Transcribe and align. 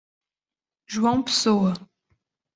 João 0.89 1.21
Pessoa 1.21 1.73